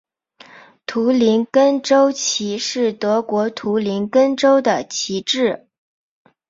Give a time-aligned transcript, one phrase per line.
[0.87, 5.67] 图林根州旗是德国图林根州的旗帜。